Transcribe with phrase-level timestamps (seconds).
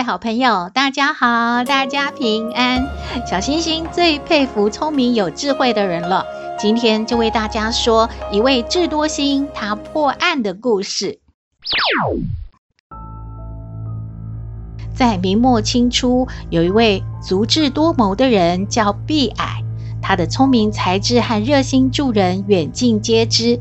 [0.00, 2.88] 位好朋友，大家好，大家平安。
[3.26, 6.24] 小星星最佩服聪明有智慧的人了。
[6.58, 11.18] 今天就为大家说一位智多星他破案的故事。
[14.94, 19.62] 在明末清初，有一位足智多谋的人叫毕矮，
[20.00, 23.60] 他的聪明才智和热心助人远近皆知，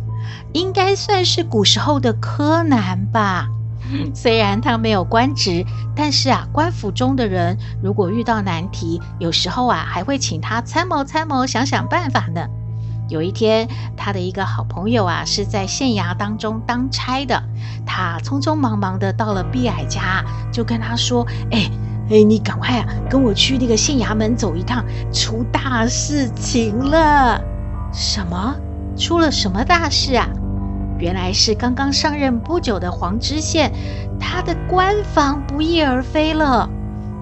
[0.54, 3.50] 应该算是古时候的柯南吧。
[4.14, 12.48] 虽然他没有官职，但是啊，官府中的人如果遇到难题，有时候啊，还会请他参谋参谋，想想办法呢。
[13.10, 17.42] 有一天，他的一个好朋友啊，是在县衙当中当差的，
[17.86, 21.72] 他匆匆忙忙的到了毕蔼家，就跟他说：“哎
[22.12, 27.42] 哎，你赶快啊，跟我去那个县衙门走一趟，出大事情了。”
[27.92, 28.56] 什么？
[28.96, 30.28] 出了什么大事啊？
[31.00, 33.72] 原来是刚刚上任不久的黄知县，
[34.20, 36.70] 他的官房不翼而飞了。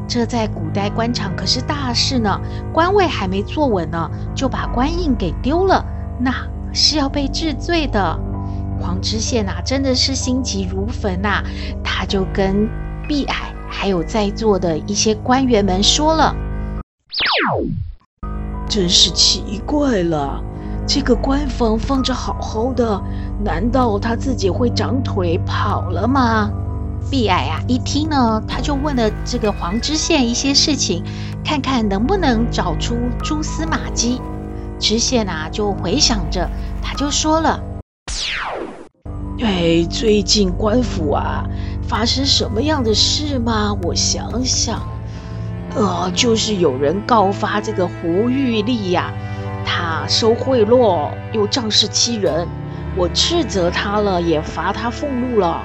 [0.08, 2.42] 这在古代官场可是大事呢，
[2.73, 5.86] 官位还没坐稳呢，就把官印给丢了，
[6.19, 6.34] 那
[6.73, 8.19] 是要被治罪的。
[8.80, 11.44] 黄知县呐，真的是心急如焚呐，
[11.84, 12.67] 他就跟
[13.08, 16.36] 毕矮还有在座的一些官员们说了
[18.67, 20.41] ：“真是奇怪了。”
[20.88, 23.02] 这个官房放着好好的，
[23.39, 26.49] 难道他自己会长腿跑了吗？
[27.09, 31.03] 毕蔼啊，一听呢，他就问了这个黄知县一些事情，
[31.45, 34.19] 看看能不能找出蛛丝马迹。
[34.79, 36.50] 知县啊，就回想着，
[36.81, 37.62] 他就说了
[39.39, 41.45] ：“哎，最近官府啊，
[41.88, 43.78] 发生什么样的事吗？
[43.83, 44.81] 我想想，
[45.75, 49.13] 呃，就是有人告发这个胡玉丽呀。”
[49.69, 52.47] 他收贿赂，又仗势欺人，
[52.97, 55.63] 我斥责他了，也罚他俸禄了，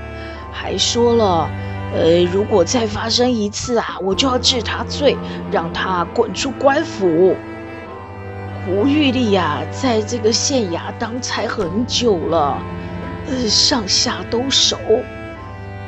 [0.53, 1.48] 还说了，
[1.94, 5.16] 呃，如果再发生一次啊，我就要治他罪，
[5.50, 7.34] 让他滚出官府。
[8.65, 12.59] 胡玉丽呀，在这个县衙当差很久了，
[13.26, 14.76] 呃，上下都熟，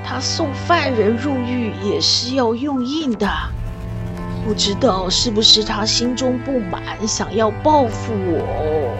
[0.02, 3.28] 他送犯人入狱也是要用印的。
[4.44, 8.92] 不知道是不是他心中不满，想要报复我？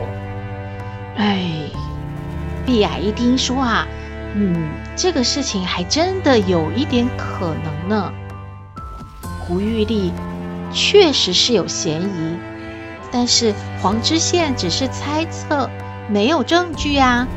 [1.17, 1.69] 哎，
[2.67, 3.87] 毕蔼一听说啊，
[4.35, 8.13] 嗯，这个事情还真的有一点可能呢。
[9.41, 10.13] 胡玉丽
[10.73, 12.37] 确实是有嫌疑，
[13.13, 15.69] 但是黄知县只是猜测，
[16.09, 17.29] 没有证据啊。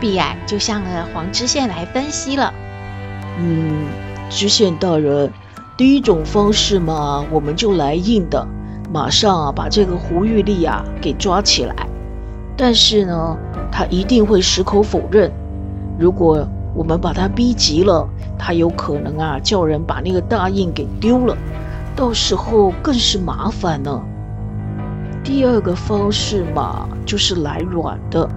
[0.00, 2.52] 毕蔼就向了黄知县来分析了。
[3.38, 3.86] 嗯，
[4.28, 5.32] 知县大人。
[5.76, 8.46] 第一种方式嘛，我们就来硬的，
[8.92, 11.74] 马上啊把这个胡玉丽啊给抓起来。
[12.56, 13.36] 但是呢，
[13.76, 15.28] 他一定会矢口否认。
[15.98, 16.46] 如果
[16.76, 18.08] 我们把他逼急了，
[18.38, 21.36] 他有可能啊叫人把那个大印给丢了，
[21.96, 24.00] 到时候更是麻烦呢。
[25.24, 28.28] 第二个方式嘛，就是来软的，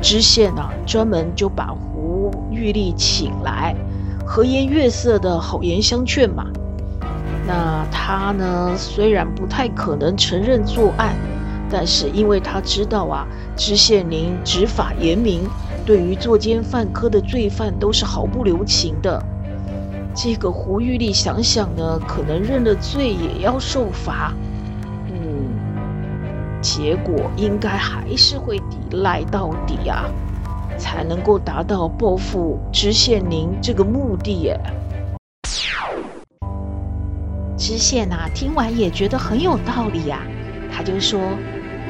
[0.00, 3.76] 知县啊专门就把胡玉丽请来，
[4.24, 6.46] 和颜悦色的好言相劝嘛。
[7.46, 8.72] 那他呢？
[8.74, 11.14] 虽然不太可能承认作案，
[11.72, 15.48] 但是因为他知道啊，知县您执法严明，
[15.86, 19.24] 对于作奸犯科的罪犯都是毫不留情的。
[20.14, 24.34] 这个胡玉丽想想呢，可能认了罪也要受罚。
[25.08, 30.04] 嗯，结果应该还是会抵赖到底啊，
[30.76, 34.60] 才能够达到报复知县您这个目的耶。
[37.56, 40.20] 知县呐，听完也觉得很有道理呀，
[40.70, 41.20] 他就说：“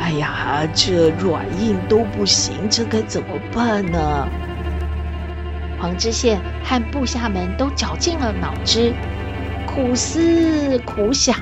[0.03, 4.29] 哎呀，这软硬都不行，这该怎么办呢？”
[5.79, 8.93] 黄知县和部下们都绞尽了脑汁，
[9.65, 11.37] 苦思苦想，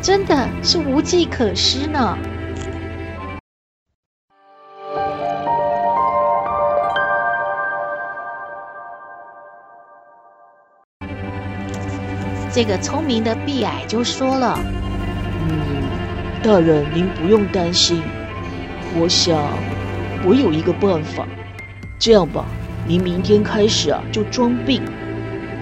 [0.00, 2.16] 真的是无计可施呢。
[12.50, 14.58] 这个聪明的碧矮就说了：“，
[16.40, 18.00] 大人您不用担心，
[18.94, 19.36] 我想
[20.24, 21.26] 我有一个办法。
[21.98, 22.44] 这样吧，
[22.86, 24.80] 您明天开始啊就装病，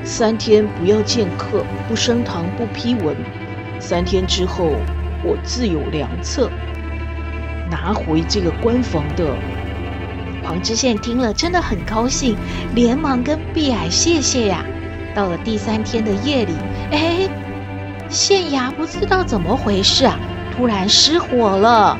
[0.04, 3.16] 三天不要见客，不升堂，不批文。
[3.80, 4.72] 三天之后，
[5.24, 6.50] 我自有良策，
[7.70, 9.34] 拿回这个官房的。
[10.44, 12.36] 黄知县听了真的很高兴，
[12.74, 14.62] 连忙跟碧矮谢谢呀。
[15.14, 16.52] 到了第三天的夜里，
[16.90, 17.28] 哎，
[18.10, 20.18] 县衙不知道怎么回事啊，
[20.56, 21.98] 突然失火了。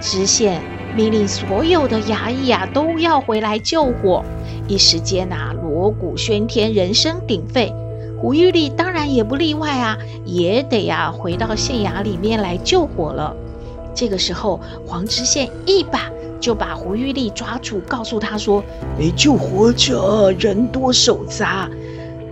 [0.00, 0.60] 知县
[0.96, 4.24] 命令所有的衙役啊都要回来救火。
[4.66, 7.72] 一时间呐，锣鼓喧天，人声鼎沸。
[8.20, 13.36] 胡玉丽当然也不例外啊，也得呀回到县衙里面来救火了。
[13.94, 18.64] 这个时候，黄知县一把就把胡玉丽抓住，告诉他说
[18.98, 21.68] ：“没，救火者人多手杂。”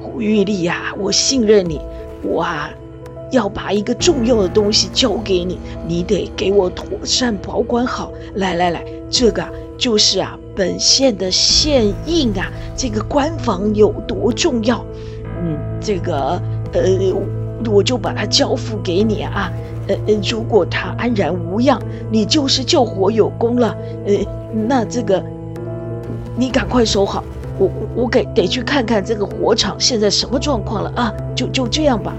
[0.01, 1.81] 胡玉丽呀，我信任你，
[2.23, 2.71] 我啊
[3.33, 5.59] 要把一个重要的东西交给你，
[5.89, 8.13] 你得给我妥善保管好。
[8.35, 9.43] 来来来，这个
[9.77, 12.47] 就是啊本县的县印啊，
[12.77, 14.85] 这个官房有多重要？
[15.43, 16.41] 嗯，这个
[16.73, 16.83] 呃，
[17.71, 19.51] 我就把它交付给你啊。
[19.89, 21.81] 呃呃，如果它安然无恙，
[22.11, 23.75] 你就是救火有功了。
[24.07, 24.15] 呃，
[24.69, 25.21] 那这个
[26.37, 27.25] 你赶快收好。
[27.59, 31.13] 我我给得去看看这个火场现在什么状况了啊！
[31.35, 32.15] 就就这样吧。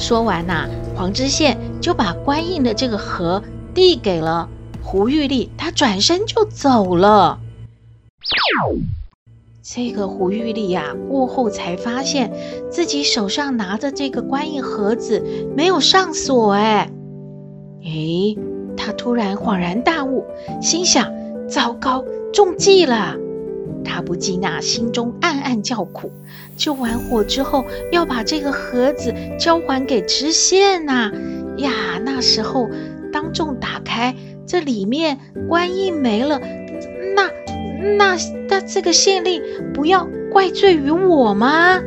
[0.00, 0.66] 说完呐、
[0.96, 3.42] 黄知县就把官印的这个盒
[3.74, 4.48] 递给了
[4.82, 7.38] 胡玉丽，他转身就走了。
[9.62, 12.32] 这个胡玉丽呀、过后才发现
[12.70, 15.22] 自己手上拿着这个官印盒子
[15.54, 16.90] 没有上锁，哎，
[17.84, 18.36] 诶，
[18.76, 20.24] 他突然恍然大悟，
[20.62, 21.12] 心想：
[21.46, 22.04] 糟糕！
[22.32, 23.16] 中计了，
[23.84, 26.10] 他不禁那心中暗暗叫苦。
[26.56, 31.10] 救完火之后，要把这个盒子交还给知县呐。
[31.56, 32.68] 呀，那时候
[33.12, 34.14] 当众打开，
[34.46, 35.18] 这里面
[35.48, 36.40] 官印没了，
[37.14, 37.30] 那
[37.96, 38.16] 那
[38.48, 39.42] 那这个县令
[39.72, 41.80] 不要怪罪于我吗？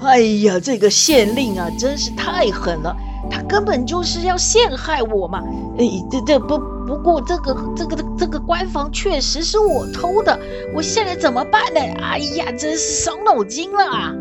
[0.00, 2.96] 哎呀，这个县令啊，真是太狠了，
[3.30, 5.42] 他根本就是要陷害我嘛！
[5.78, 6.77] 哎，这这不。
[6.88, 10.40] 不过这个这个这个官房确实是我偷的，
[10.74, 11.80] 我现在怎么办呢？
[12.00, 14.14] 哎呀，真是伤脑筋了啊！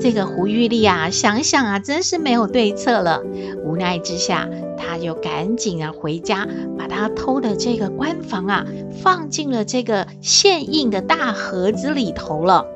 [0.00, 3.22] 这个胡玉丽啊，想想啊，真是没有对策了。
[3.64, 8.66] 无奈之下，他就赶紧啊回家，把他偷的这个官房啊
[9.00, 12.66] 放进了这个现印的大盒子里头了。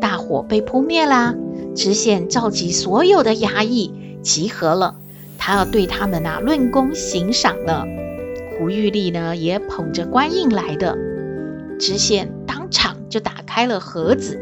[0.00, 1.34] 大火被扑灭啦，
[1.74, 3.92] 知县召集所有的衙役
[4.22, 4.94] 集合了。
[5.46, 7.84] 他要对他们啊论功行赏呢。
[8.58, 10.98] 胡玉丽呢也捧着官印来的，
[11.78, 14.40] 知县当场就打开了盒子，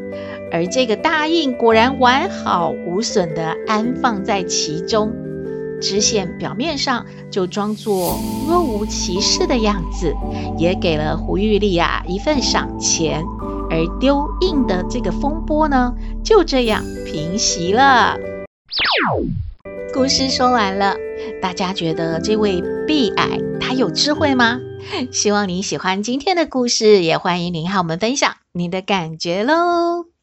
[0.51, 5.13] 而这个大印果然完好无损地安放在其中。
[5.79, 8.19] 知县表面上就装作
[8.49, 10.15] 若无其事的样子，
[10.57, 13.23] 也给了胡玉丽啊一份赏钱，
[13.69, 15.93] 而丢印的这个风波呢
[16.23, 18.17] 就这样平息了。
[19.95, 20.97] 故事说完了，
[21.41, 24.59] 大家觉得这位碧矮他有智慧吗？
[25.13, 30.14] 希望您喜欢今天的故事，也欢迎您和我们分享您的感觉喽。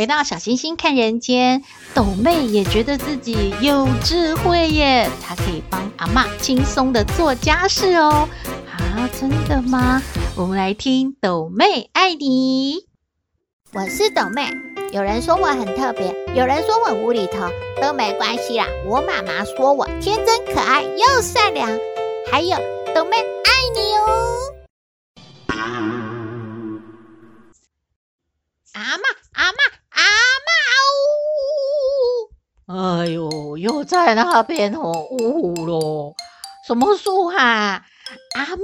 [0.00, 8.26] 回到小星星看人间，斗妹也觉得自己有智慧耶，她可以帮阿嬷轻松的做家事哦。
[8.66, 10.00] 啊，真的吗？
[10.36, 12.86] 我们来听斗妹爱你。
[13.74, 14.50] 我是斗妹，
[14.90, 17.50] 有人说我很特别，有人说我无厘头，
[17.82, 18.66] 都没关系啦。
[18.86, 21.68] 我妈妈说我天真可爱又善良，
[22.32, 22.56] 还有
[22.94, 24.38] 斗妹爱你哦。
[28.72, 29.02] 阿嬷，
[29.32, 29.56] 阿嬷。
[32.72, 36.14] 哎呦，又在那边哦，呜呜咯，
[36.64, 37.36] 什么树哈？
[38.36, 38.56] 阿嬷，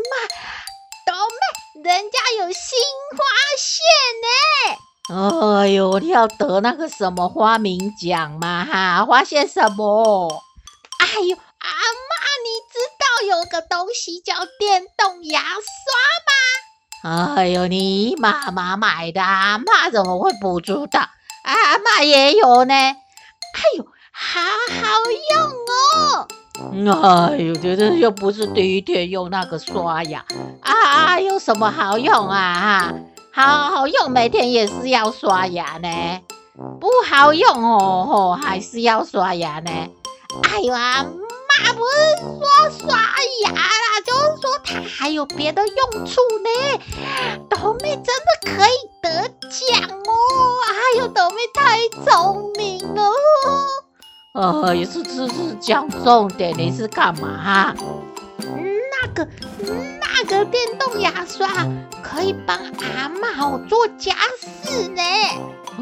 [1.04, 2.78] 斗妹，人家有新
[3.16, 3.24] 花
[3.58, 3.82] 线
[4.22, 5.58] 呢。
[5.58, 8.64] 哎呦，你要得那个什么发明奖吗？
[8.64, 10.40] 哈，发现什么？
[11.00, 15.40] 哎呦，阿嬷，你知道有个东西叫电动牙
[17.02, 17.34] 刷吗？
[17.34, 21.08] 哎呦，你妈妈买的，阿嬷怎么会不知道？
[21.42, 22.72] 阿嬷也有呢。
[22.72, 23.86] 哎呦，
[24.18, 24.80] 好好
[25.30, 27.30] 用哦！
[27.30, 30.24] 哎呦，觉得又不是第一天用那个刷牙
[30.62, 32.54] 啊，有什么好用啊？
[32.54, 32.94] 哈。
[33.30, 35.88] 好好用，每天也是要刷牙呢。
[36.80, 39.70] 不好用哦，吼，还是要刷牙呢。
[40.50, 41.98] 哎呦，阿嬷不是
[42.40, 42.96] 说刷
[43.42, 46.48] 牙啦，就是说它还有别的用处呢。
[47.50, 50.12] 斗妹真的可以得奖哦！
[50.66, 53.12] 哎呦，斗妹太聪明了。
[54.36, 57.74] 呃，也是只是讲重点，你是干嘛哈？
[58.38, 59.26] 那个，
[59.64, 61.48] 那个电动牙刷
[62.02, 65.02] 可以帮阿嬷哦做家事呢。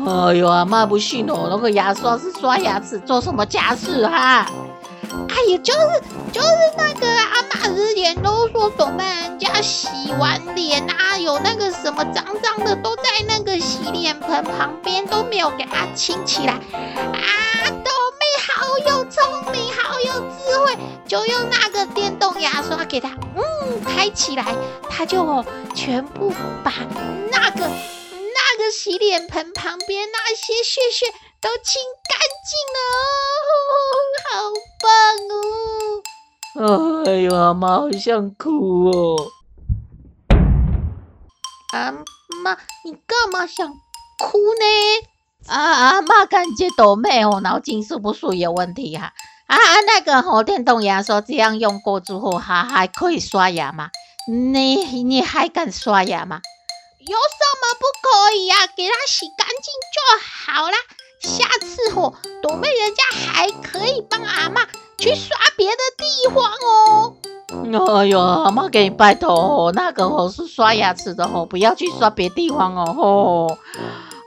[0.07, 4.47] 哎呦，阿嬷不信哦，那个牙刷是刷牙齿，做什么家事哈？
[5.29, 6.03] 哎呀，就是
[6.33, 16.61] 就是那个阿嬷之前都说，斗妹人家洗完脸啊，有那个什么脏脏的都在那个洗脸盆旁边，都没有给它清起来啊。
[17.85, 24.45] 斗妹好有聪明，好有智慧，就用那个电动牙刷给它，嗯，开起来，
[24.91, 25.45] 它就
[25.75, 26.73] 全部把
[27.31, 31.07] 那个那个洗脸盆旁边那些屑屑
[31.45, 32.79] 都清干净了，
[34.25, 34.49] 好
[34.81, 34.89] 棒
[36.57, 37.05] 哦！
[37.05, 39.29] 哎呦，阿妈好想哭哦！
[41.75, 41.93] 阿
[42.43, 44.65] 妈，你干嘛想哭呢？
[45.47, 49.13] 啊，阿妈感觉斗妹哦，脑筋是不是有问题哈、
[49.47, 49.55] 啊？
[49.55, 53.91] 啊，那个吼、哦、电动牙刷这样用过之后，还还可以刷牙吗？
[54.27, 56.41] 你你还敢刷牙吗？
[57.01, 58.67] 有什么不可以呀、啊？
[58.75, 59.57] 给它洗干净
[59.93, 60.01] 就
[60.55, 60.79] 好啦。
[61.25, 63.03] 下次吼、哦，斗妹人家
[63.33, 64.67] 还可以帮阿嬷
[64.99, 67.15] 去刷别的地方哦。
[67.97, 73.59] 哎呦，阿嬷给你拜托哦，那个吼是刷牙齿的吼，不要去刷别地方哦吼。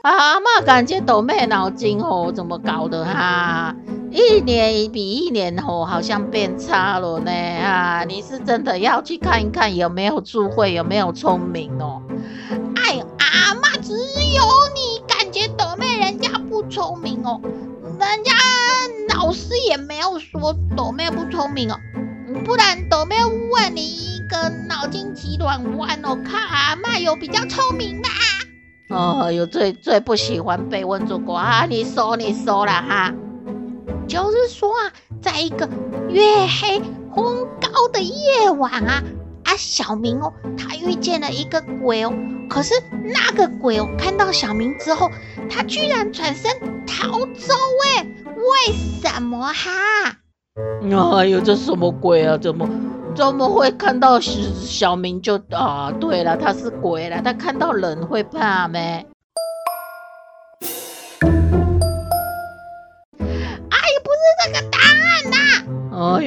[0.02, 3.74] 阿嬷感觉朵妹脑筋哦，怎么搞的哈？
[4.10, 8.04] 一年比一年哦，好像变差了呢啊！
[8.04, 12.00] 你是真的要去看一看有没有智慧，有没有聪明哦？
[12.76, 14.42] 哎，阿嬷只有
[14.74, 14.87] 你
[16.60, 17.40] 不聪明哦，
[17.84, 18.32] 人家
[19.16, 21.78] 老师也没有说斗妹不聪明哦，
[22.44, 28.10] 不然斗妹问你一个脑筋急转弯哦，看阿嬷有比较聪明啊？
[28.88, 31.64] 哦，有最最不喜欢被问这个啊！
[31.70, 33.14] 你说你说了哈，
[34.08, 34.90] 就是说啊，
[35.22, 35.68] 在一个
[36.08, 36.24] 月
[36.60, 36.82] 黑
[37.14, 39.00] 风高的夜晚啊，
[39.48, 42.12] 啊小明哦，他遇见了一个鬼哦，
[42.50, 45.10] 可是那个鬼哦，看到小明之后，
[45.48, 46.52] 他居然转身
[46.86, 47.54] 逃走
[47.96, 49.70] 哎，为什么哈？
[51.16, 52.36] 哎呦，这什么鬼啊？
[52.36, 52.68] 怎么？
[53.16, 55.90] 怎么会看到小明就啊？
[55.98, 59.06] 对了，他是鬼了，他看到人会怕没？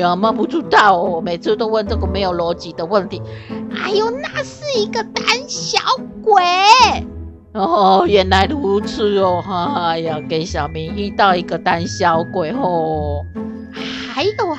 [0.01, 0.07] 呐！
[0.07, 3.21] 哎呀，妈不知道哦，每次都问这个没有逻辑的问题。
[3.75, 5.79] 哎呦，那是一个胆小
[6.23, 6.43] 鬼。
[7.53, 9.41] 哦，原来如此哦！
[9.45, 13.23] 哈哎呀，给小明遇到一个胆小鬼哦。
[14.13, 14.57] 还有啊，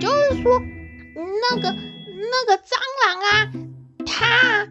[0.00, 0.60] 就是说。
[1.42, 3.50] 那个那个蟑螂啊，
[4.06, 4.68] 它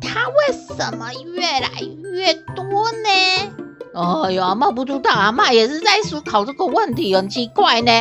[0.00, 1.68] 它为什么越来
[2.12, 3.08] 越多呢？
[3.94, 7.92] 哎呀，阿嬷不知道，阿嬷也是在思考这个问题，很奇怪呢。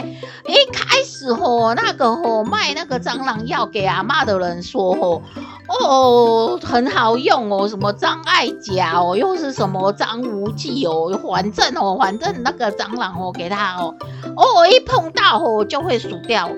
[0.47, 5.21] 一开始吼，那个吼卖那个蟑螂药给阿嬷的人说吼，
[5.67, 13.93] 哦，很好用哦，什么张艾甲哦，又是什么张无忌哦，反正哦，反正那个蟑螂哦，给他哦，
[14.37, 16.49] 哦，一碰到吼就会死掉。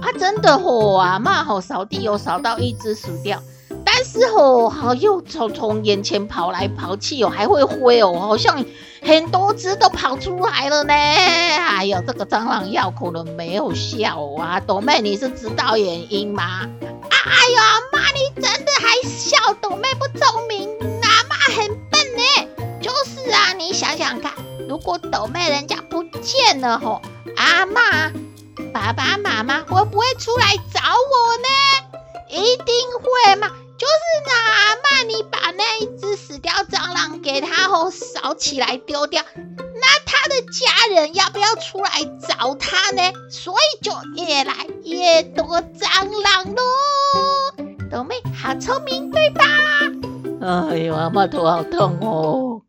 [0.00, 3.38] 啊，真的吼啊，妈吼扫地哦扫到一只死掉，
[3.84, 8.64] 但是吼好又从从眼前跑来跑去哦，还会飞哦，好像
[9.02, 10.92] 很多只都跑出来了呢。
[10.92, 16.68] 哎呦，这个蟑螂药可能没有效啊，朵妹你是知道原因吗？
[17.10, 20.68] 哎呀，妈你真的还笑朵妹不聪明，
[21.02, 22.22] 阿妈很笨呢。
[22.80, 24.32] 就是啊，你想想看，
[24.68, 27.02] 如果朵妹人家不见了吼，
[27.36, 28.10] 阿妈。
[28.72, 31.48] 爸爸妈妈会不会出来找我呢？
[32.28, 32.66] 一定
[33.02, 33.48] 会嘛！
[33.80, 33.94] 就是
[34.28, 41.90] 呢，阿嬷，你把那一只死掉蟑螂给他后扫起来丢掉，那他的家人要不要出来
[42.28, 43.10] 找他呢？
[43.30, 43.90] 所以就
[44.22, 46.62] 越来越多蟑螂喽。
[47.90, 49.46] 豆妹好聪明，对吧？
[50.42, 52.60] 哎呦，阿嬷头好痛哦。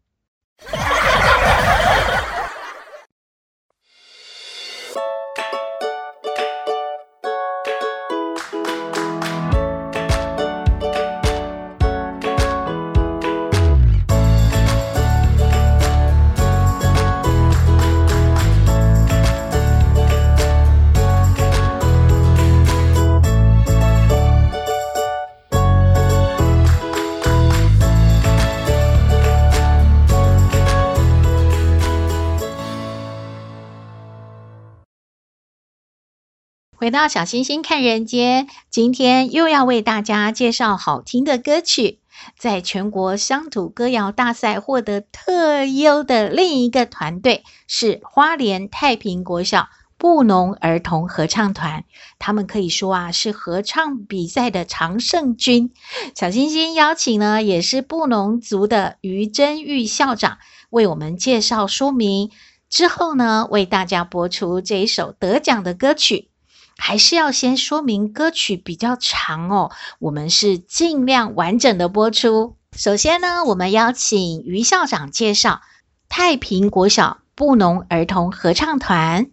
[36.92, 42.00] 到小星星看人间，今天又要为大家介绍好听的歌曲。
[42.38, 51.86] 在全国乡土歌谣大赛获得特优的另一个团队是花莲太平国小布农儿童合唱团，
[52.20, 55.72] 他们可以说啊是合唱比赛的常胜军。
[56.16, 62.32] 小星星邀请呢，也是布农族的于真玉校长为我们介绍说明，
[62.70, 66.31] 之后呢，为大家播出这一首得奖的歌曲。
[66.78, 72.56] 还是要先说明歌曲比较长哦，我们是尽量完整的播出。
[72.76, 75.62] 首先呢，我们邀请于校长介绍
[76.10, 79.28] 太平国小布农儿童合唱团。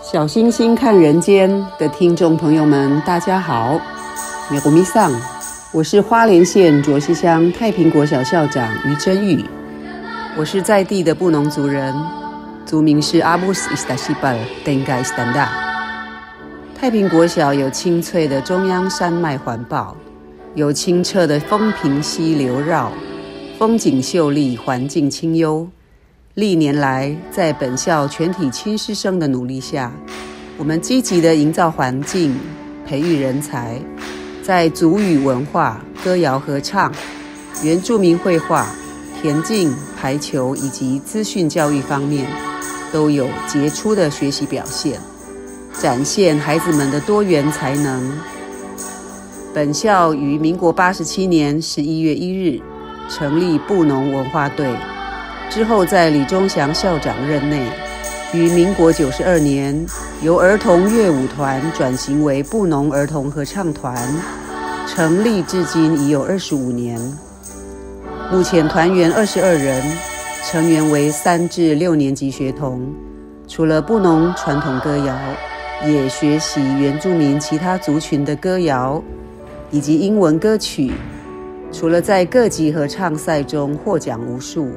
[0.00, 3.78] 小星星看人间的听众朋友们，大家好，
[4.50, 5.12] 米古米桑，
[5.70, 9.44] 我是花莲县卓溪乡太平国小校长于真玉，
[10.34, 12.17] 我是在地的布农族人。
[12.68, 15.48] 族名是阿布斯伊斯达西巴尔登盖斯坦达。
[16.78, 19.96] 太平国小有清脆的中央山脉环抱，
[20.54, 22.92] 有清澈的丰平溪流绕，
[23.58, 25.66] 风景秀丽，环境清幽。
[26.34, 29.90] 历年来，在本校全体亲师生的努力下，
[30.58, 32.38] 我们积极地营造环境，
[32.86, 33.80] 培育人才，
[34.42, 36.92] 在族语文化、歌谣合唱、
[37.64, 38.66] 原住民绘画、
[39.22, 42.26] 田径、排球以及资讯教育方面。
[42.92, 45.00] 都有杰出的学习表现，
[45.80, 48.12] 展现孩子们的多元才能。
[49.54, 52.60] 本校于民国八十七年十一月一日
[53.08, 54.72] 成立布农文化队，
[55.50, 57.66] 之后在李忠祥校长任内，
[58.32, 59.86] 于民国九十二年
[60.22, 63.96] 由儿童乐舞团转型为布农儿童合唱团，
[64.86, 67.00] 成立至今已有二十五年，
[68.30, 69.82] 目前团员二十二人。
[70.50, 72.90] 成员为三至六年级学童，
[73.46, 75.14] 除了布农传统歌谣，
[75.86, 79.04] 也学习原住民其他族群的歌谣
[79.70, 80.90] 以及英文歌曲。
[81.70, 84.70] 除了在各级合唱赛中获奖无数，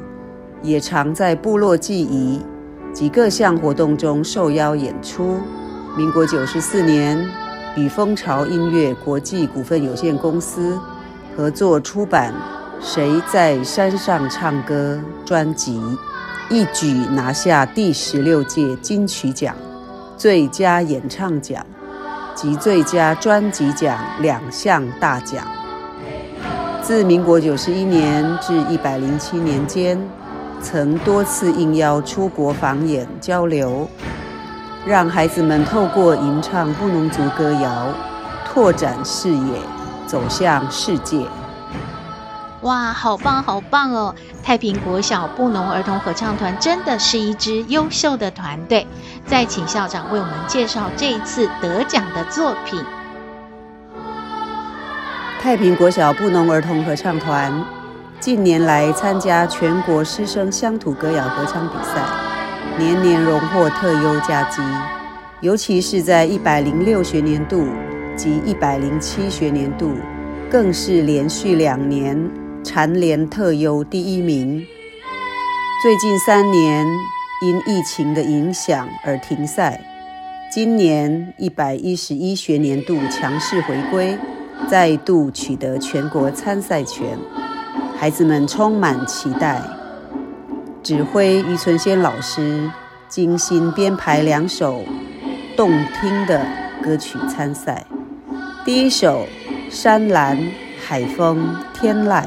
[0.61, 2.41] 也常在部落祭仪
[2.91, 5.37] 及各项活动中受邀演出。
[5.95, 7.17] 民国九十四年，
[7.77, 10.77] 与风潮音乐国际股份有限公司
[11.37, 12.33] 合作出版。
[12.83, 15.79] 谁在山上唱歌专辑
[16.49, 19.55] 一举拿下第十六届金曲奖
[20.17, 21.63] 最佳演唱奖
[22.33, 25.45] 及最佳专辑奖两项大奖。
[26.81, 30.01] 自民国九十一年至一百零七年间，
[30.59, 33.87] 曾多次应邀出国访演交流，
[34.87, 37.87] 让孩子们透过吟唱布农族歌谣，
[38.45, 39.59] 拓展视野，
[40.07, 41.23] 走向世界。
[42.61, 44.13] 哇，好棒好棒哦！
[44.43, 48.85] 太平国小布农儿童合唱团真的是一支优秀的团队。
[49.25, 52.79] 再请校长为我们介绍这一次得奖的作品。
[55.39, 57.51] 太平国小布农儿童合唱团
[58.19, 61.99] 近年来参加全国师生乡土歌谣合唱比赛，
[62.77, 64.61] 年年荣获特优佳绩，
[65.39, 67.67] 尤其是在一百零六学年度
[68.15, 69.95] 及一百零七学年度，
[70.47, 72.29] 更是连续两年。
[72.63, 74.65] 蝉联特优第一名。
[75.81, 76.85] 最近三年
[77.41, 79.81] 因疫情的影响而停赛，
[80.51, 84.15] 今年一百一十一学年度强势回归，
[84.69, 87.17] 再度取得全国参赛权，
[87.97, 89.59] 孩子们充满期待。
[90.83, 92.69] 指挥于存先老师
[93.07, 94.83] 精心编排两首
[95.55, 96.45] 动听的
[96.83, 97.85] 歌曲参赛，
[98.63, 99.25] 第一首
[99.73, 100.37] 《山岚》。
[100.83, 102.25] 海风天籁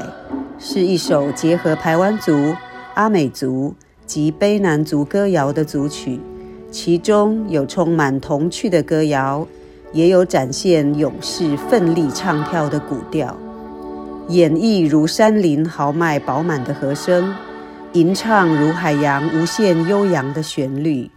[0.67, 2.55] 是一首结合排湾族、
[2.95, 3.75] 阿美族
[4.07, 6.19] 及卑南族歌谣的组曲，
[6.71, 9.47] 其中有充满童趣的歌谣，
[9.93, 13.37] 也有展现勇士奋力唱跳的古调，
[14.29, 17.31] 演绎如山林豪迈饱满的和声，
[17.93, 21.11] 吟唱如海洋无限悠扬的旋律。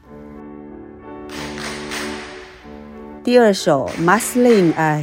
[3.25, 5.03] 第二首《马斯林爱》。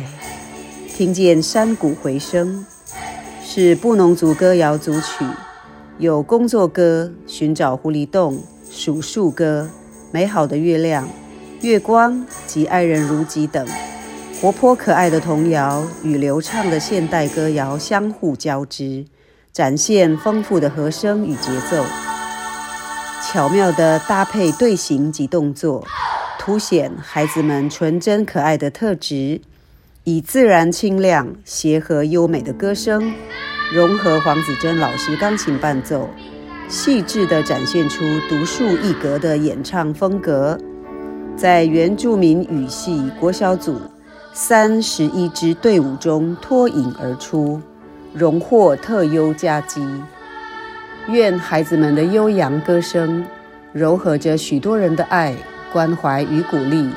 [0.95, 2.65] 听见山谷回声，
[3.57, 5.25] 是布农族歌谣组曲，
[5.97, 9.69] 有工作歌、寻找狐狸洞、数数歌、
[10.11, 11.07] 美好的月亮、
[11.61, 13.65] 月光及爱人如己等，
[14.41, 19.05] 活泼可爱的童谣与流畅的现代歌谣相互交织，
[19.53, 21.85] 展现丰富的和声与节奏，
[23.25, 25.87] 巧妙地搭配队形及动作，
[26.37, 29.39] 凸显孩子们纯真可爱的特质。
[30.07, 33.11] 以自然清亮、协和优美的歌声，
[33.73, 36.07] 融合黄子珍老师钢琴伴奏，
[36.67, 40.55] 细致地展现出独树一格的演唱风格，
[41.35, 43.81] 在原住民语系国小组
[44.31, 47.59] 三十一支队伍中脱颖而出，
[48.13, 49.83] 荣获特优佳绩。
[51.07, 53.25] 愿孩子们的悠扬歌声，
[53.73, 55.35] 柔合着许多人的爱、
[55.73, 56.91] 关怀与鼓励，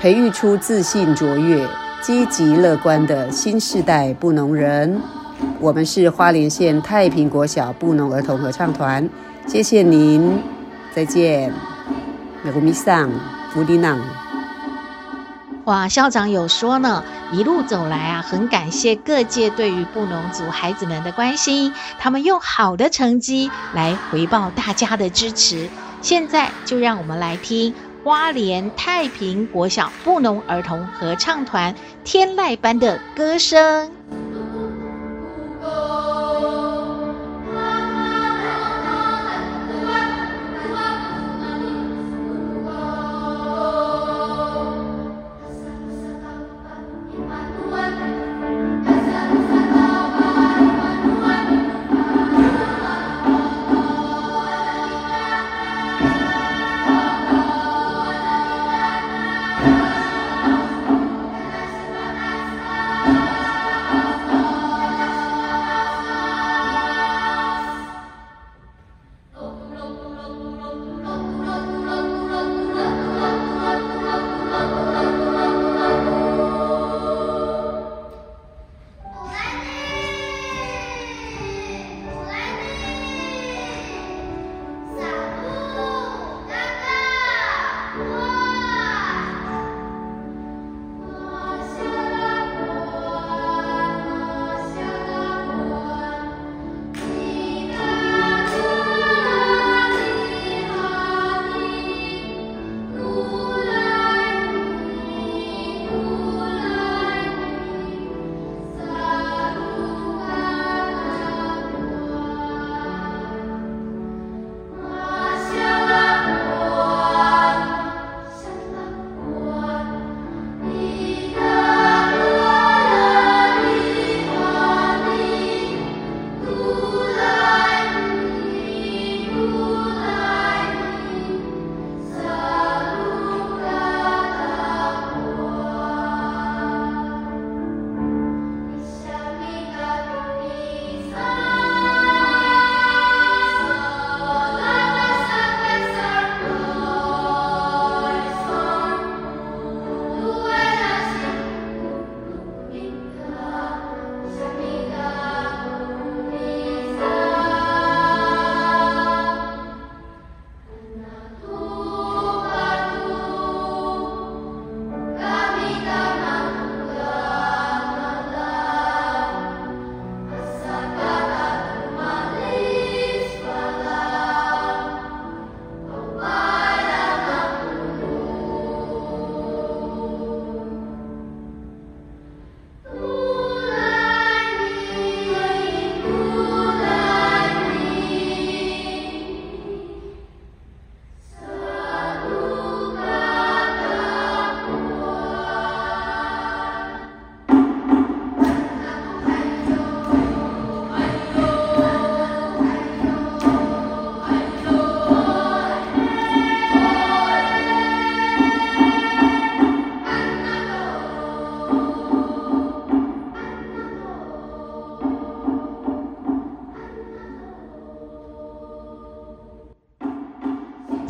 [0.00, 1.68] 培育出自信卓越。
[2.00, 5.00] 积极乐观的新世代布农人，
[5.58, 9.08] 我们是花莲县太平国小布农儿童合唱团，
[9.46, 10.40] 谢谢您，
[10.94, 11.52] 再见。
[12.42, 13.10] 美古米桑，
[13.52, 13.98] 福迪囊。
[15.64, 25.68] 哇，校长有说呢，一路走来啊，很感谢各界对于布农族孩子们的关心，他们用好的成绩来回报大家的支持。
[26.00, 27.74] 现在就让我们来听。
[28.04, 33.90] 花莲太平国小布农儿童合唱团天籁般的歌声。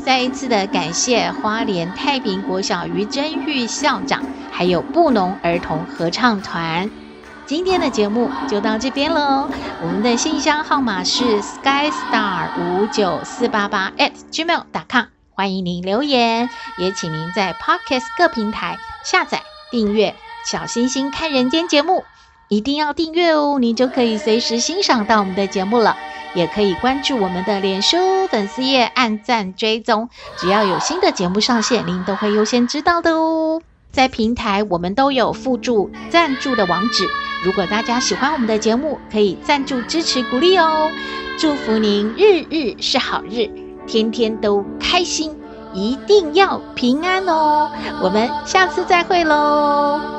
[0.09, 6.91] 再一次的感谢花莲太平国小于真玉校长，还有布农儿童合唱团。
[7.45, 9.51] 今天的节目就到这边喽。
[9.83, 20.15] 我们的信箱号码是 skystar 五九四八八 at gmail.com，欢迎您留言，也请您在 Podcast 各平台下载订阅
[20.51, 22.03] 小星星看人间节目。
[22.49, 25.99] 一定要订阅哦，您就可以随时欣赏到我们的节目了。
[26.35, 27.97] 也可以关注我们的脸书
[28.29, 33.61] 粉丝页，按赞追踪，只要有新的节目上线，您都会优先知道的哦。
[33.91, 37.09] 在平台我们都有附注赞助的网址，
[37.45, 40.91] 如果大家喜欢我们的节目，可以赞助支持鼓励哦。
[41.39, 43.49] 祝福您日日是好日，
[43.87, 45.35] 天天都开心，
[45.73, 47.71] 一定要平安哦。
[48.03, 50.18] 我们下次再会喽。